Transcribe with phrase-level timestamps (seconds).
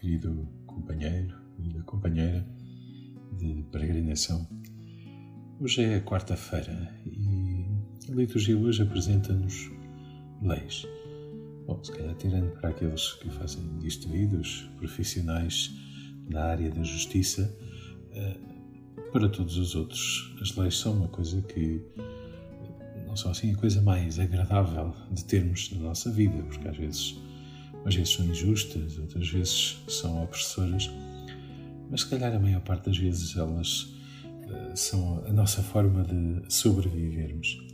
[0.00, 2.46] querido companheiro, querida companheira
[3.38, 4.46] de peregrinação.
[5.58, 7.64] Hoje é quarta-feira e
[8.10, 9.70] a liturgia hoje apresenta-nos
[10.42, 10.86] leis.
[11.66, 15.74] Bom, se calhar tirando para aqueles que fazem distraídos, profissionais
[16.28, 17.52] na área da justiça,
[18.12, 18.36] eh,
[19.12, 23.56] para todos os outros, as leis são uma coisa que eh, não são assim a
[23.56, 27.16] coisa mais agradável de termos na nossa vida, porque às vezes
[27.86, 30.90] às vezes são injustas, outras vezes são opressoras
[31.90, 36.52] mas se calhar a maior parte das vezes elas uh, são a nossa forma de
[36.52, 37.64] sobrevivermos.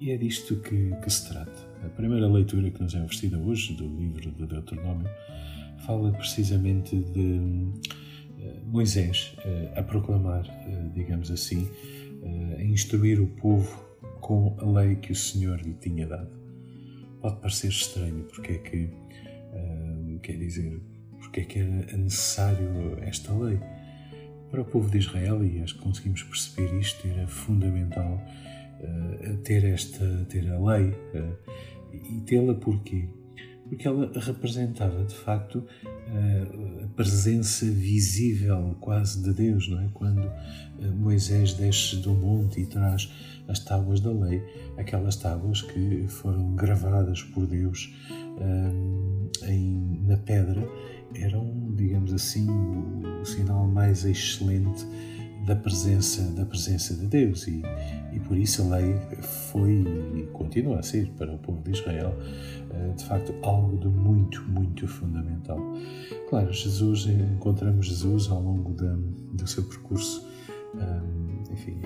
[0.00, 1.66] E é disto que, que, se trata.
[1.84, 5.08] A primeira leitura que nos é oferecida hoje do livro de Deuteronômio
[5.86, 10.44] fala precisamente de uh, Moisés uh, a proclamar,
[10.94, 11.68] digamos assim,
[12.58, 13.84] a instruir o povo
[14.20, 16.30] com a lei que o Senhor lhe tinha dado.
[17.20, 18.90] Pode parecer estranho, porque é que,
[20.26, 20.80] quer dizer,
[21.20, 23.60] porque é que era necessário esta lei.
[24.50, 28.20] Para o povo de Israel, e acho que conseguimos perceber isto, era fundamental
[28.80, 30.90] uh, ter esta ter a lei.
[31.14, 31.36] Uh,
[31.92, 33.08] e tê-la porquê?
[33.68, 39.88] Porque ela representava, de facto, uh, a presença visível quase de Deus, não é?
[39.92, 40.30] Quando
[40.94, 43.10] Moisés desce do monte e traz
[43.48, 44.42] as tábuas da lei,
[44.76, 47.92] aquelas tábuas que foram gravadas por Deus
[49.44, 50.66] em, na pedra
[51.14, 54.86] eram, digamos assim, o, sinal mais excelente
[55.46, 57.46] da presença da presença de Deus.
[57.46, 57.62] E,
[58.12, 58.94] e por isso a lei
[59.50, 59.84] foi
[60.16, 62.12] e continua a ser para o povo de Israel
[62.70, 65.58] eh, de facto algo de muito muito fundamental.
[66.28, 68.96] Claro Jesus encontramos Jesus ao longo da,
[69.32, 70.26] do seu percurso
[70.76, 71.78] eh, enfim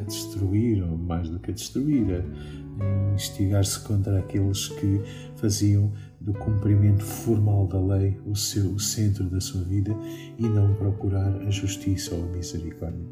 [0.00, 5.00] a, destruir ou mais do que a destruir a instigar-se contra aqueles que
[5.36, 9.94] faziam do cumprimento formal da lei o seu o centro da sua vida
[10.38, 13.04] e não procurar a justiça ou a misericórdia.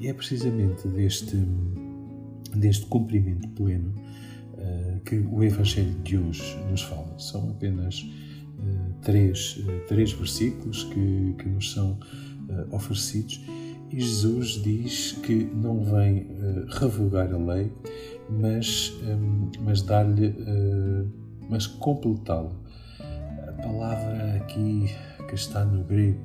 [0.00, 1.36] E é precisamente deste,
[2.54, 3.92] deste cumprimento pleno
[4.54, 7.18] uh, que o Evangelho de hoje nos fala.
[7.18, 11.98] São apenas uh, três, uh, três versículos que, que nos são
[12.72, 13.44] oferecidos
[13.90, 16.26] e Jesus diz que não vem
[16.68, 17.72] revogar a lei,
[18.28, 20.34] mas, um, mas dar-lhe
[21.48, 22.52] mas completá-lo.
[23.48, 24.86] A palavra aqui
[25.26, 26.20] que está no grego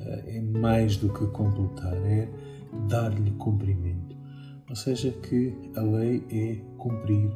[0.00, 2.28] eh, é mais do que completar, é
[2.88, 4.16] dar-lhe cumprimento.
[4.68, 7.30] Ou seja, que a lei é cumprir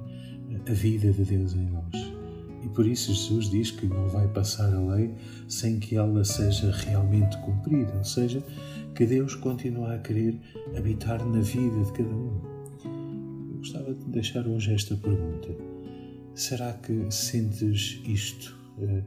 [0.68, 2.12] a vida de Deus em nós.
[2.62, 5.14] E por isso Jesus diz que não vai passar a lei
[5.48, 8.44] sem que ela seja realmente cumprida, ou seja,
[9.00, 10.38] que Deus continua a querer
[10.76, 12.38] habitar na vida de cada um.
[13.50, 15.56] Eu gostava de deixar hoje esta pergunta
[16.34, 19.02] Será que sentes isto, eh,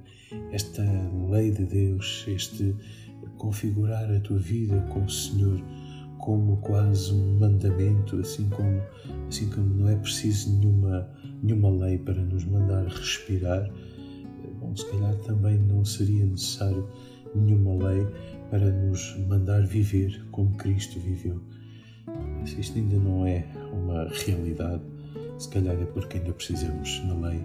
[0.52, 0.81] esta
[1.30, 2.76] lei de Deus, este
[3.38, 5.62] configurar a tua vida com o Senhor
[6.18, 8.81] como quase um mandamento, assim como,
[9.30, 11.08] assim como não é preciso nenhuma,
[11.44, 13.64] nenhuma lei para nos mandar respirar?
[13.64, 16.90] Eh, bom, se calhar também não seria necessário
[17.35, 18.05] nenhuma lei
[18.49, 21.41] para nos mandar viver como Cristo viveu.
[22.45, 24.83] Se isto ainda não é uma realidade,
[25.38, 27.39] se calhar é porque ainda precisamos na lei.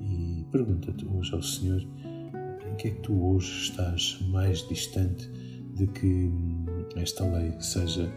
[0.00, 5.30] E pergunta-te hoje ao Senhor em que é que tu hoje estás mais distante
[5.74, 6.30] de que
[6.96, 8.10] esta lei seja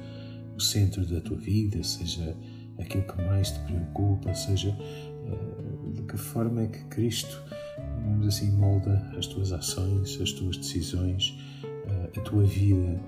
[0.56, 2.36] o centro da tua vida, seja
[2.80, 7.42] aquilo que mais te preocupa, seja eh, de que forma é que Cristo,
[8.06, 13.02] vamos assim, molda as tuas ações, as tuas decisões, eh, a tua vida,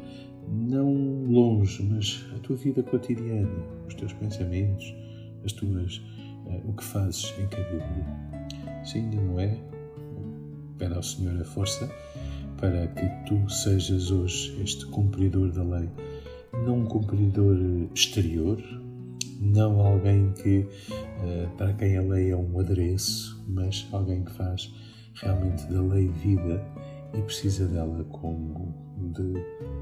[0.50, 3.50] não longe, mas a tua vida cotidiana,
[3.88, 4.96] os teus pensamentos,
[5.44, 5.98] as tuas,
[6.46, 8.86] uh, o que fazes em cada dia.
[8.86, 9.58] Se ainda não é,
[10.78, 11.90] pede ao Senhor a força
[12.58, 15.90] para que tu sejas hoje este cumpridor da lei,
[16.66, 17.58] não um cumpridor
[17.94, 18.58] exterior,
[19.40, 20.66] não alguém que
[21.58, 24.72] para quem a lei é um adereço, mas alguém que faz
[25.22, 26.64] realmente da lei vida
[27.14, 29.34] e precisa dela como de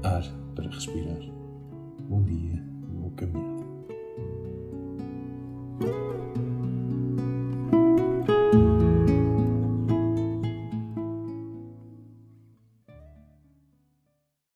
[0.02, 0.24] ar
[0.54, 1.20] para respirar.
[2.08, 3.65] Bom dia, bom caminho.